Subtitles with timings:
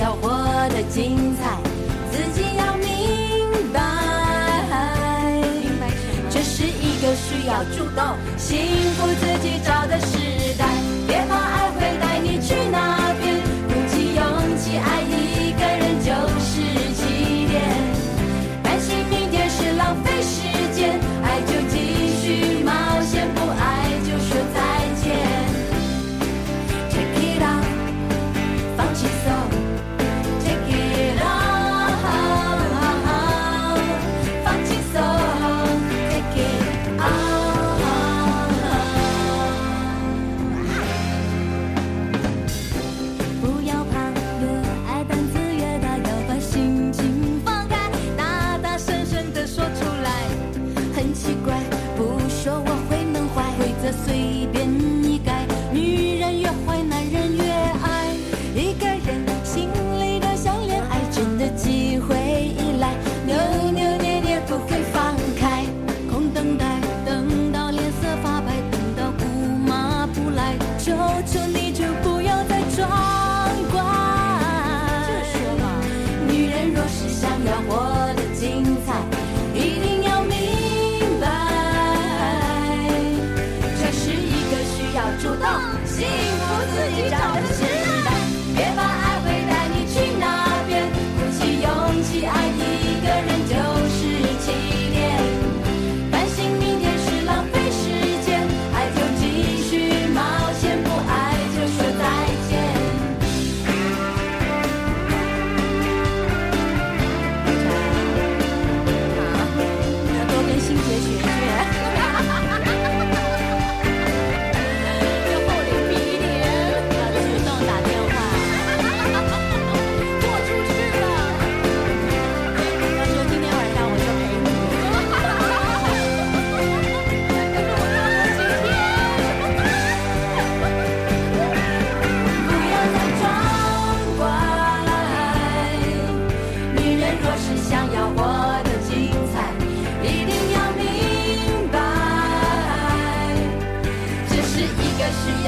[0.00, 0.30] 要活
[0.70, 1.58] 得精彩，
[2.10, 3.78] 自己要明白。
[6.30, 8.56] 这是一个需要主动、幸
[8.94, 10.16] 福自己找的事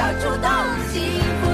[0.03, 0.49] 个需要主动、
[0.89, 1.52] 幸福。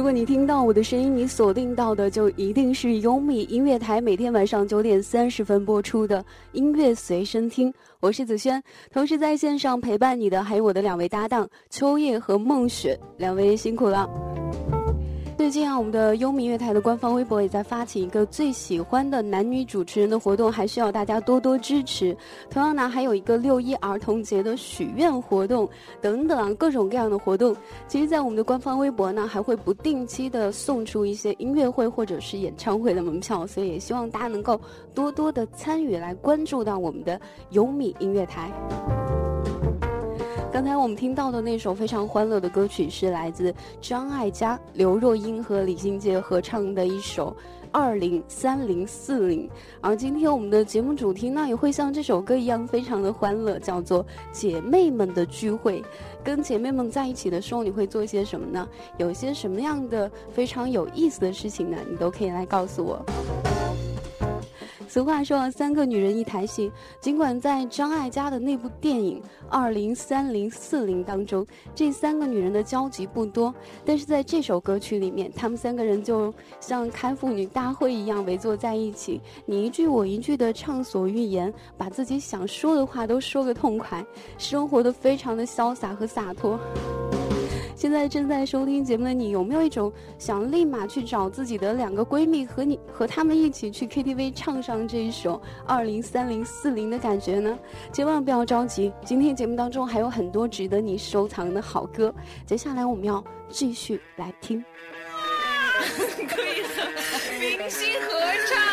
[0.00, 7.70] 如果你听到我的声音，你锁定到的就一定是优米音乐台每天晚上九点三十分播出的音乐随身听。
[8.00, 14.08] 我是子轩，同时在线上陪伴你的还有我的两位搭档秋叶和梦雪，两位辛苦了。
[15.50, 22.16] 最近啊，我们的优米乐台的官方微博也在发起一个最喜欢的男女主持人的活动，还需要大家多多支持。
[22.48, 25.68] 同样呢，还有一个六一儿童节的许愿活动
[26.00, 27.52] 等等各种各样的活动。
[27.88, 34.60] 其实，在我们的官方微博呢，还会不定期的送出一些音乐会或者是演唱会的门票，所以也希望大家能够
[34.94, 37.20] 多多的参与，来关注到我们的
[37.50, 38.48] 优米音乐台。
[40.52, 47.30] 刚才我们听到的那首非常欢乐的歌曲是来自张艾嘉、刘若英和李心洁合唱的一首
[47.70, 49.46] 《二零三零四零》。
[49.80, 55.84] 而今天我们的节目主题呢，也会像这首歌一样非常的欢乐，叫做“姐妹们的聚会”。
[56.24, 58.68] 跟姐妹们在一起的时候，你会做一些什么呢？
[58.98, 61.76] 有些什么样的非常有意思的事情呢？
[61.88, 63.00] 你都可以来告诉我。
[64.90, 66.68] 俗话说，三个女人一台戏。
[67.00, 71.46] 尽管在张艾嘉的那部电影《二零三零四零》当中，
[71.76, 73.54] 这三个女人的交集不多，
[73.84, 84.04] 但是在这首歌曲里面，她们三个人就像开妇女大会一样围坐在一起，你一句我一句的畅所欲言，把自己想说的话都说个痛快，
[84.38, 86.58] 生活的非常的潇洒和洒脱。
[87.80, 95.36] 现在正在收听节目的你，有没有一种想立马去找自己的两个闺蜜，和你和她们一起去 KTV 唱上这一首
[95.66, 97.58] 《二零三零四零》的感觉呢？
[97.90, 102.14] 千万不要着急，今天节目当中还有很多值得你收藏的好歌。
[102.44, 104.62] 接下来我们要继续来听。
[106.28, 106.86] 可以和
[107.40, 108.69] 明星合唱，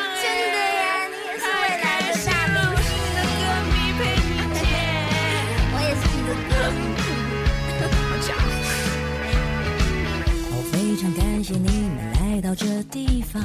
[11.48, 13.42] 谢你们来到这地方，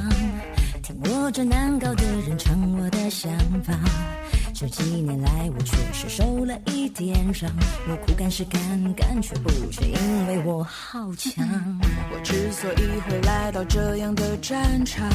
[0.81, 3.73] 听我这难搞的人唱我的想法。
[4.53, 7.49] 这几年来，我确实受了一点伤，
[7.87, 8.59] 我苦干是干
[8.93, 11.47] 干，却不是因为我好强。
[12.11, 15.09] 我之所以会来到这样的战场，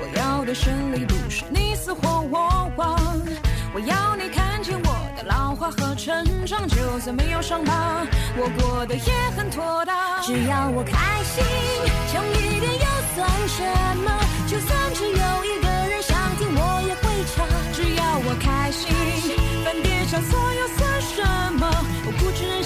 [0.00, 2.96] 我要的胜利不是你死或我亡，
[3.74, 8.06] 我要你看见我的老化和成长，就算没有伤疤，
[8.36, 10.22] 我过得也很妥当。
[10.22, 11.42] 只要我开心，
[12.06, 12.86] 强一点又
[13.16, 13.64] 算什
[13.98, 14.14] 么？
[14.46, 17.02] 就算只有一个人想听，我也会
[17.34, 17.44] 唱。
[17.72, 18.94] 只要我开心，
[19.64, 21.66] 翻点小错又算什么？
[22.06, 22.62] 我固执任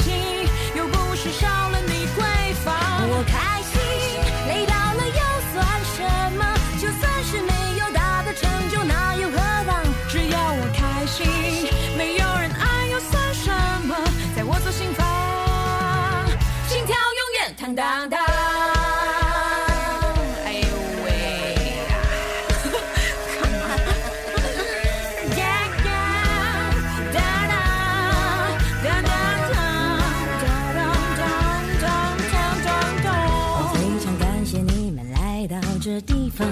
[36.39, 36.47] 方，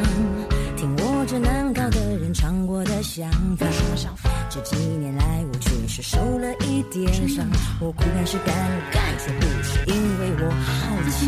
[0.77, 3.67] 听我这难搞的人唱我的想法。
[4.51, 7.47] 这几年来，我确实受了一点伤，
[7.79, 8.53] 我苦干是干
[8.91, 11.23] 干，却不是因为我好强。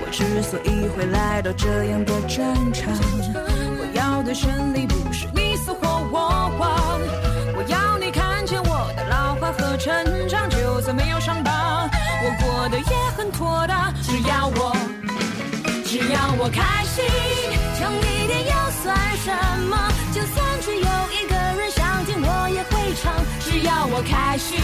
[0.00, 2.90] 我之所以会来到这样的战场，
[3.34, 7.00] 我要的胜利不是你死或我亡，
[7.54, 9.92] 我要你看见我的老化和成
[10.26, 11.86] 长，就算没有伤疤，
[12.22, 13.92] 我过得也很妥当。
[14.02, 14.74] 只要我，
[15.94, 17.04] 只要我开心，
[17.78, 18.52] 强一点又
[18.82, 19.30] 算什
[19.70, 19.78] 么？
[20.12, 23.14] 就算只有一个人想听，我也会唱。
[23.38, 24.58] 只要我开心，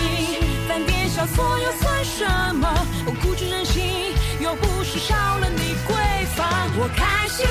[0.67, 2.67] 犯点小错又算什么？
[3.06, 5.94] 我固执任性，又不是少了你闺
[6.35, 6.49] 房。
[6.77, 7.47] 我开心，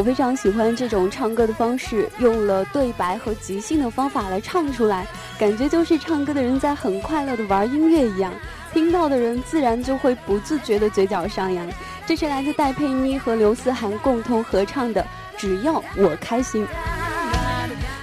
[0.00, 5.06] 我非常喜欢这种唱歌的方式，用了对白和即兴的方法来唱出来，
[5.38, 8.32] 感觉就是唱歌的人在很快乐的玩音乐一样，
[8.72, 11.68] 听到的人自然就会不自觉的嘴角上扬。
[12.06, 15.02] 这是来自戴佩妮和刘思涵共同合唱的
[15.36, 16.64] 《只要我开心》。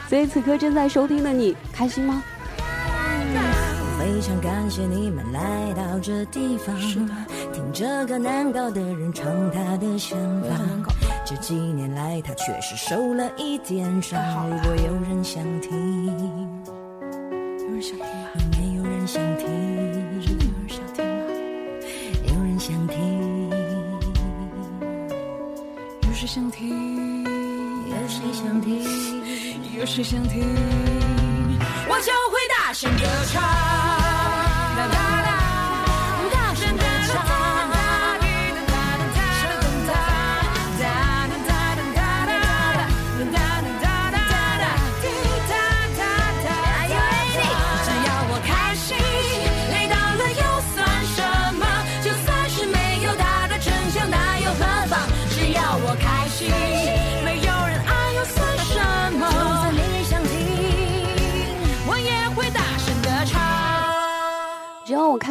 [0.08, 2.22] 所以此刻正在收听的你，开心吗？
[3.34, 6.75] 我非常感谢你们来到这地方，
[7.51, 10.97] 听这个难搞的人唱他的想法。
[11.29, 14.50] 这几年来，他确实受了一点伤。
[14.50, 16.05] 如果有人想听，
[17.60, 18.29] 有人想听吗？
[18.57, 19.46] 没有人想听，
[20.22, 21.05] 真的有人想听吗？
[22.24, 23.50] 有人想听，
[26.01, 27.25] 有谁想听？
[27.25, 28.81] 有谁想听？
[29.77, 30.41] 有谁想听？
[31.89, 33.03] 我就会大声歌
[33.34, 33.43] 唱，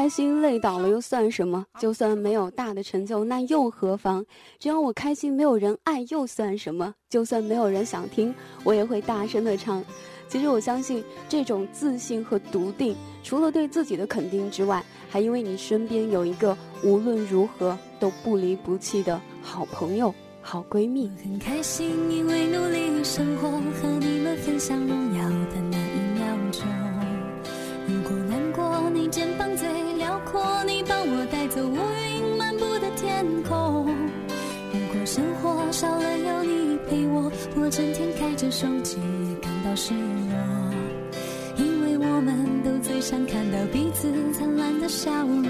[0.07, 1.67] 开心累倒了又算什么？
[1.81, 4.25] 就算没有大的成就，那又何妨？
[4.57, 6.95] 只要我开心，没有人爱又算什么？
[7.11, 8.33] 就算没有人想听，
[8.63, 9.83] 我也会大声的唱。
[10.29, 12.95] 其实我相信，这种自信和笃定，
[13.25, 21.11] 除了对自己的肯定之外，还因为你身边有一个无论如何都不离不弃的好朋友、好闺蜜。
[21.21, 25.57] 很开心，因为努力生活，和你们分享荣耀的
[38.57, 38.97] 手机
[39.29, 40.35] 也感到失落。
[41.59, 45.45] 因为我们都最想看到彼此灿烂的笑容。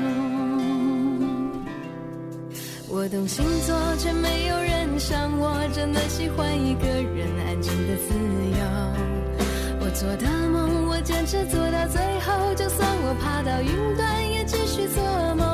[2.88, 8.12] 我懂星座，却没有人像我，真的喜欢一个人安静的自
[8.58, 8.58] 由。
[9.78, 15.00] 我做的梦，我坚持做到最后，就算我爬到云端，也继续做
[15.36, 15.46] 梦。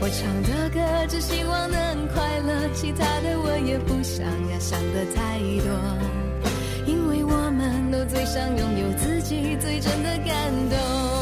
[0.00, 5.68] 我唱的歌，只希望能快乐，其他的我也不想要想的太多，
[7.10, 11.19] 为我们都最想拥有自己最真的感动。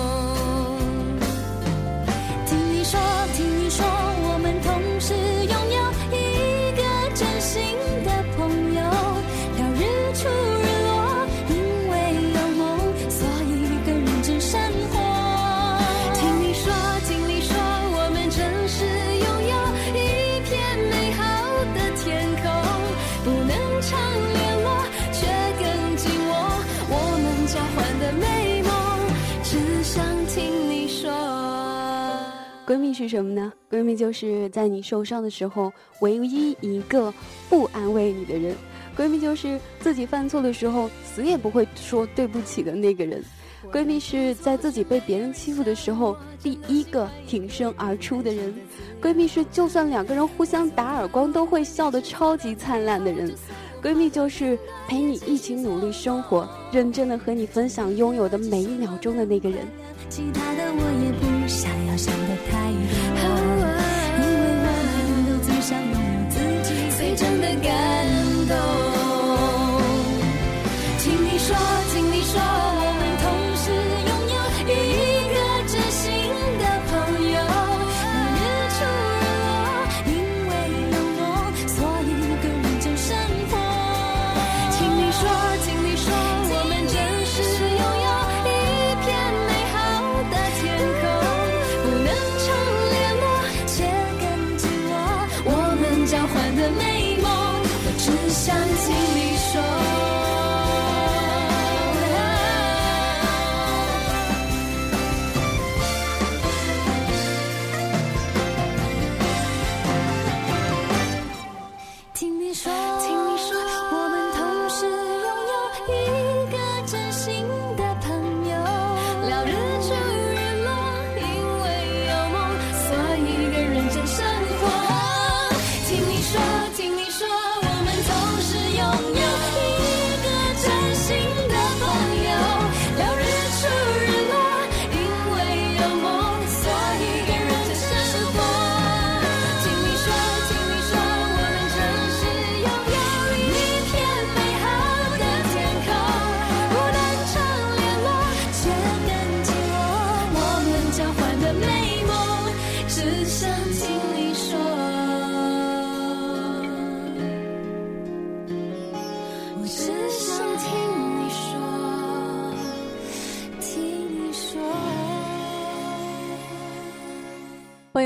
[32.69, 33.51] 闺蜜是什么呢？
[33.71, 35.73] 闺蜜就是在你受伤的时候
[36.03, 37.11] 唯一一个
[37.49, 38.55] 不安慰你的人。
[38.95, 43.25] 闺蜜就是自己犯错的时候死也不会说对不起的那个人。
[43.73, 48.55] 闺蜜是在自己被别人欺负的时候第一个挺身而出的人。
[49.01, 53.35] 闺蜜是就算两个人互相打耳光都会笑得超级灿烂的人。
[53.83, 59.67] 闺蜜就是陪你一起努力生活，认真的和你分享拥有的每一秒钟的那个人。
[60.11, 61.28] 其他的我也不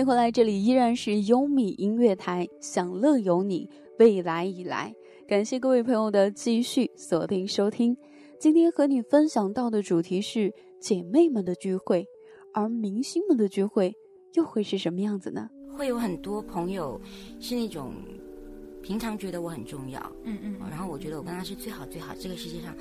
[0.02, 4.92] 迎回来，这里依然是优米音乐台，享乐有你，未来已来。
[5.28, 7.96] 感谢各位朋友的继续锁定收听。
[8.36, 12.04] 今天和你分享到的主题是姐妹们的聚会，
[12.52, 13.94] 而明星们的聚会
[14.34, 15.48] 又会是什么样子呢？
[15.72, 17.00] 会有很多朋友
[17.38, 17.92] 是那种
[18.82, 22.74] 平常觉得我很重要，嗯嗯，然后我觉得我跟他是最好最好这个世界上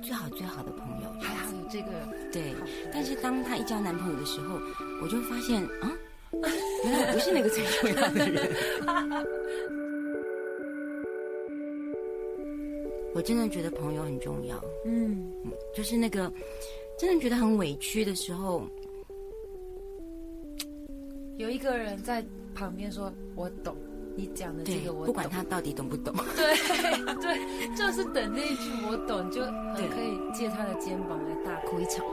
[0.00, 1.88] 最好最好的朋友，这还好有这个
[2.32, 2.54] 对。
[2.92, 4.60] 但是当他一交男朋友的时候，
[5.02, 5.90] 我就发现啊，
[6.32, 8.54] 原来我不是那个最重要的人。
[13.14, 16.32] 我真的觉得朋友很重要，嗯，嗯，就是那个
[16.96, 18.62] 真的觉得很委屈的时候，
[21.36, 23.74] 有一个人在旁边说：“我懂
[24.14, 26.54] 你讲的这个，，我懂。”不管他到底懂不懂，对
[27.16, 32.04] 对，就是等那一句“我懂”，就很可以借他的肩膀来大哭一场。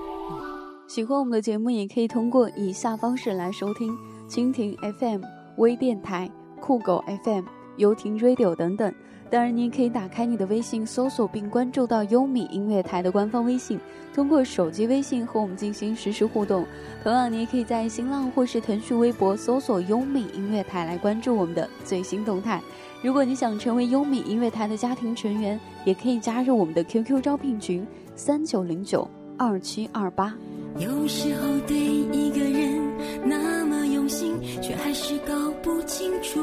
[0.88, 3.98] 喜欢我们的节目，也可以通过以下方式来收听：
[4.30, 5.22] 蜻蜓 FM、
[5.58, 6.30] 微电台、
[6.62, 7.44] 酷狗 FM、
[7.77, 8.94] 游艇 Radio 等等。
[9.32, 13.80] 当然，你也可以打开你的微信，搜索并关注到优米音乐台的官方微信，
[14.13, 16.63] 通过手机微信和我们进行实时互动。
[17.04, 22.62] 同样，你也可以在新浪或是腾讯微博搜索“优米音乐台”来关注我们的最新动态。
[23.01, 30.36] 如果你想成为优米音乐台的家庭成员，也可以加入我们的 QQ 招聘群：三九零九二七二八。
[30.77, 32.82] 有时候对一个人
[33.24, 36.39] 那么用心，却还是搞不清楚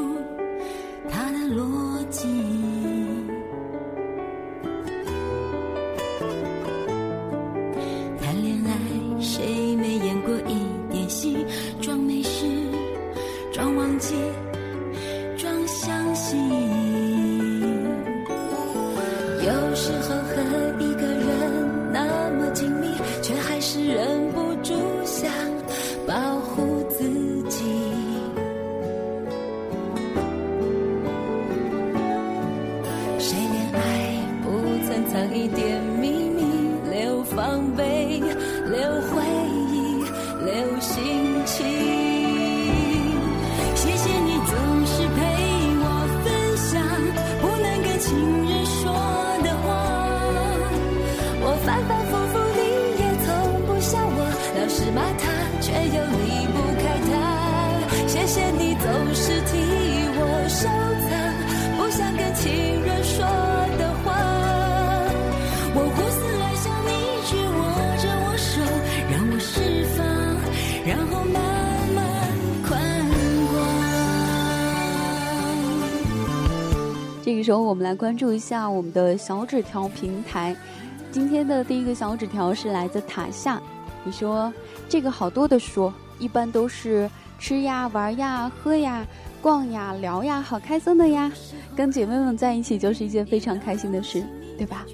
[1.09, 2.27] 他的逻辑。
[35.33, 36.43] 一点秘密，
[36.91, 38.21] 留防备，
[38.69, 39.52] 留回忆，
[77.43, 80.55] 时候，我们来关注一下我们的小纸条平台。
[81.11, 83.61] 今天的第一个小纸条是来自塔夏，
[84.03, 84.51] 你说
[84.87, 89.05] 这个好多的说，一般都是吃呀、玩呀、喝呀、
[89.41, 91.31] 逛呀、聊呀，好开心的呀。
[91.75, 94.23] 跟姐妹们在一起就是一件非常开心的事，
[94.57, 94.85] 对吧？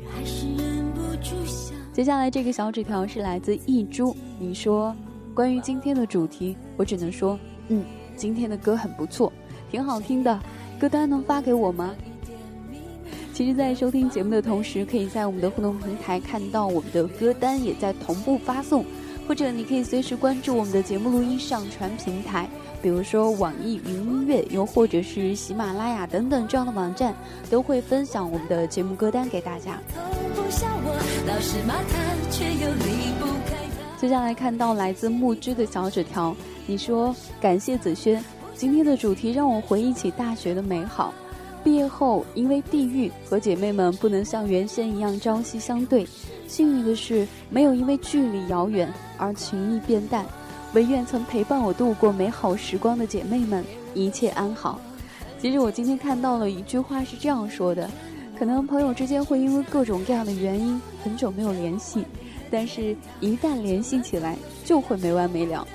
[1.94, 4.96] 接下来这个小纸条是来自一株，你说
[5.34, 7.84] 关于今天的主题，我只能说，嗯，
[8.16, 9.32] 今天的歌很不错，
[9.70, 10.40] 挺好听的，
[10.80, 11.94] 歌单能发给我吗？
[13.40, 18.84] 其实，在收听节目的同时，可以在我们的互动平台看到我们的歌单也在同步发送，
[19.26, 22.50] 或者你可以随时关注我们的节目录音上传平台，
[22.82, 27.16] 比如说网易云音乐，又或者是喜马拉雅等等这样的网站，
[27.50, 29.80] 都会分享我们的节目歌单给大家。
[33.98, 36.36] 接下来看到来自木之的小纸条，
[36.68, 38.22] 你说感谢子轩，
[38.54, 41.14] 今天的主题让我回忆起大学的美好。
[41.64, 46.08] 毕业后因为地域和姐妹们不能像原先一样朝夕相对，
[46.48, 50.26] 幸运的是没有因为距离遥远而情谊变淡。
[50.74, 54.80] 唯愿曾陪伴我度过美好时光的姐妹们一切安好。
[55.42, 57.90] 其实我今天看到了一句话是这样说的：
[58.38, 62.06] 可能朋友之间会因为各种各样的原因很久没有联系，
[62.52, 65.68] 但是一旦联系起来就会没完没了。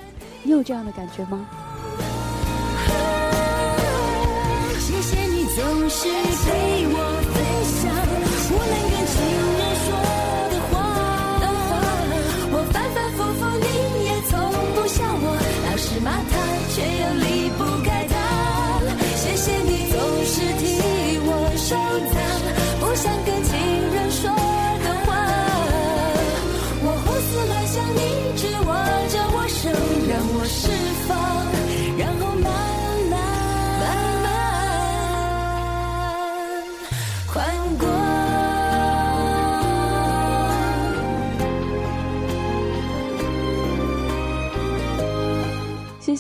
[0.43, 1.49] 你有这样的感觉吗？
[5.97, 6.11] 是陪
[6.91, 6.99] 我
[7.31, 7.37] 分
[7.71, 7.81] 享
[8.49, 9.17] 不能跟情
[9.59, 9.87] 人说
[10.51, 10.75] 的话。
[12.51, 13.67] 我反反复复，你
[14.05, 14.33] 也从
[14.75, 15.27] 不笑我，
[15.65, 16.33] 老是骂他，
[16.75, 17.05] 却又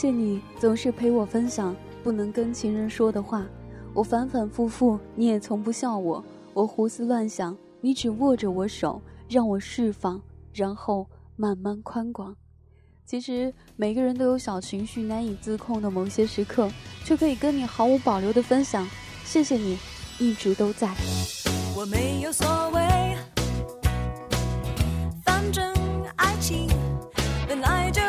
[0.04, 3.42] 谢你总是陪我分享不能跟情人说的话，
[3.94, 6.22] 我反反复复，你也从不笑我。
[6.52, 10.20] 我胡思乱想，你只握着我手，让我释放，
[10.52, 12.36] 然后慢慢宽广。
[13.06, 16.70] 其实每个人都有小情绪难以自控的某些时刻，
[17.02, 18.86] 却可以跟你毫无保留的分享。
[19.24, 19.78] 谢谢你，
[20.18, 20.94] 一直都在。
[21.74, 23.16] 我没有所谓，
[25.24, 25.72] 反正
[26.16, 26.68] 爱情
[27.48, 28.02] 本来就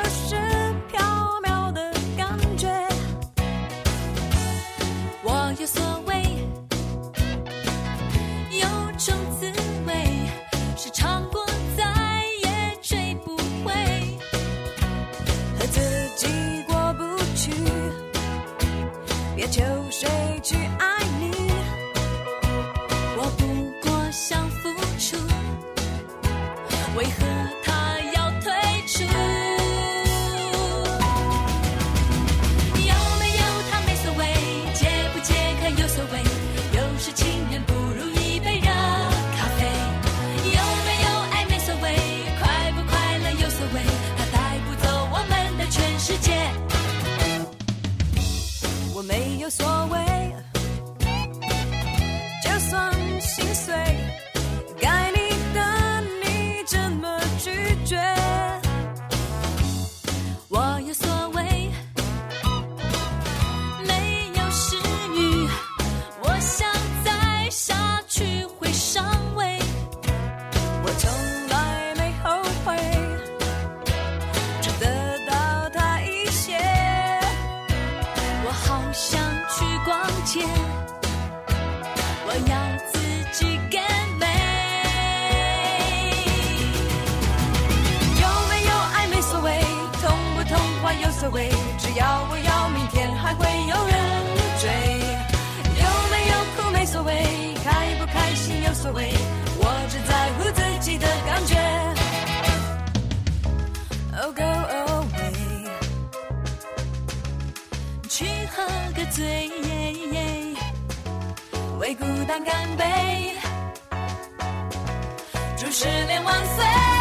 [91.26, 93.98] 所谓，只要我要，明天还会有人
[94.62, 94.70] 追。
[95.82, 99.12] 有没有哭没所谓，开不开心有所谓，
[99.58, 101.58] 我只在乎自己的感觉。
[104.22, 105.68] Oh go away，
[108.08, 109.50] 去喝个醉，
[111.80, 113.34] 为孤单干杯，
[115.58, 116.95] 祝失恋万岁。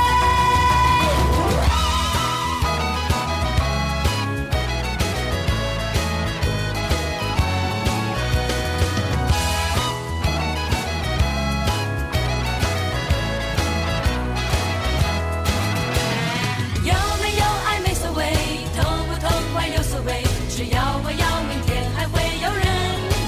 [20.56, 22.62] 只要我要明天还会有人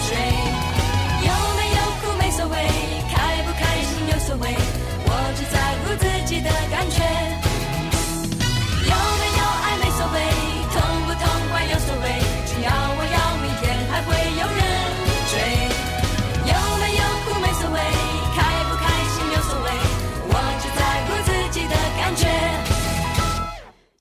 [0.06, 0.14] 追。
[1.26, 2.54] 有没有苦没所谓
[3.10, 4.54] 开不开心有所谓
[5.02, 7.02] 我只在乎自己的感觉。
[8.86, 10.16] 有没有爱没所谓
[10.70, 12.06] 痛不痛快有所谓
[12.46, 14.62] 只要我要明天还会有人
[15.26, 15.34] 追。
[16.46, 17.76] 有没有苦没所谓
[18.38, 18.38] 开
[18.70, 19.68] 不开心有所谓
[20.30, 22.30] 我只在乎自己的感觉。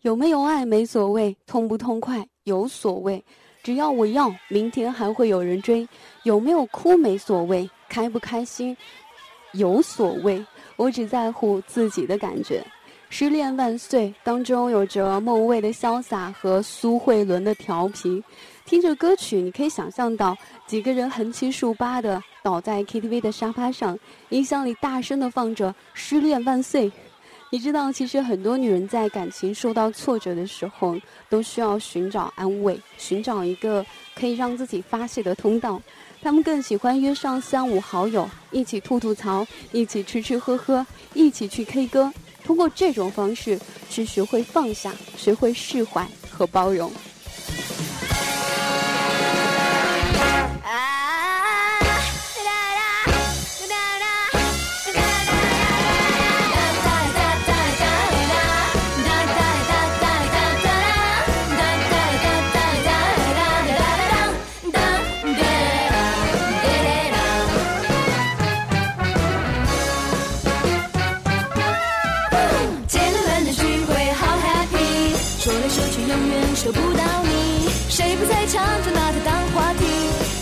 [0.03, 3.23] 有没有爱没所谓痛不痛快有所谓，
[3.63, 5.87] 只要我要，明天还会有人追。
[6.23, 8.77] 有没有哭没所谓，开不开心
[9.53, 12.63] 有所谓，我只在乎自己的感觉。
[13.09, 18.23] 失恋万岁当中有着孟蔚的潇洒和苏慧伦的调皮，
[18.65, 23.97] 听着歌曲，你可以想象到几个人横七竖八的倒在 KTV 的沙发上，
[24.29, 26.89] 音箱里大声的放着《失恋万岁》。
[27.55, 30.93] 你知道，其实很多女人在感情受到挫折的时候，
[31.29, 35.81] 都需要寻找安慰，寻找一个可以让自己发泄的通道。
[36.21, 42.11] 她们更喜欢约上三五好友，一起吐吐槽，一起吃吃喝喝，一起去 K 歌。
[42.43, 43.57] 通过这种方式
[43.89, 46.91] 去学会放下，学会释怀和包容。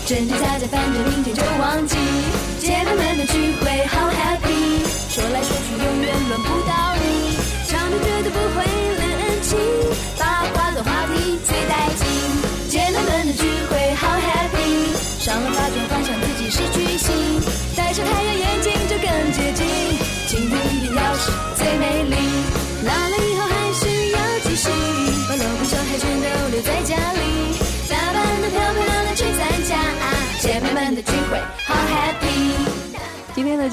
[0.06, 1.96] 真真假假反正明天就忘记。
[2.60, 8.64] 姐妹们的聚会好 happy，说来说去永远轮不到你，场面绝对不会
[9.00, 9.58] 冷清，
[10.18, 12.04] 八卦的话题最带劲。
[12.68, 14.92] 姐妹们的聚会好 happy，
[15.24, 15.76] 上了发觉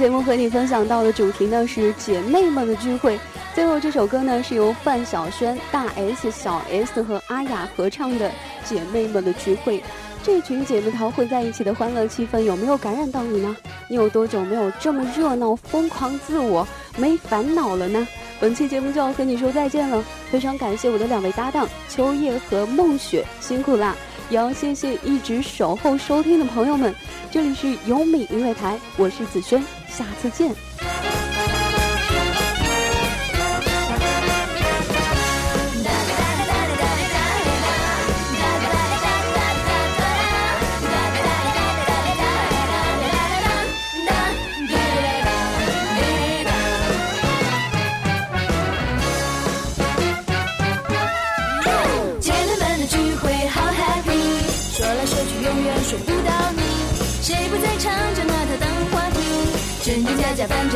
[0.01, 3.19] 节目和你分享到的主题呢是姐妹们的聚会。
[3.53, 8.27] 最后这首歌呢是由范晓萱、大 S、小 S 和阿雅合唱的
[8.65, 9.77] 《姐妹们的聚会》。
[10.23, 13.55] 这群姐妹淘混在一起的欢乐气氛有没有感染到你呢？
[13.87, 18.07] 你有多久没有这么热闹、疯狂、自我、没烦恼了呢？
[18.39, 23.95] 本期节目就要和你说再见了，非常感谢我的两位搭档秋叶和梦雪，辛苦啦！
[24.31, 26.95] 也要谢谢一直守候收听的朋友们。
[27.29, 30.55] 这里是优米音乐台，我是子轩，下次见。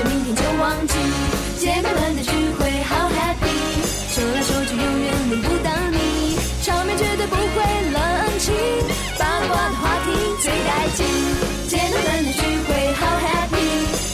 [0.03, 0.93] 明天就忘记。
[1.60, 3.47] 姐妹们的聚会好 happy，
[4.13, 7.55] 说来说去永远轮不到你，场面绝对不会
[7.91, 7.99] 冷
[8.39, 8.53] 清，
[9.17, 10.12] 八卦的话题
[10.43, 11.05] 最带劲。
[11.67, 13.58] 姐妹们的聚会好 happy，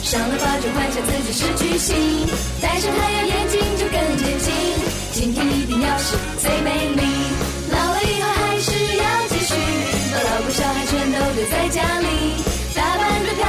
[0.02, 1.94] 上了发就幻想自己是巨星，
[2.60, 4.52] 戴上太阳眼镜就更接近，
[5.12, 7.02] 今天一定要是最美丽。
[7.70, 9.54] 老了以后还是要继续，
[10.12, 12.06] 把老公小孩全都留在家里，
[12.74, 13.44] 打扮的漂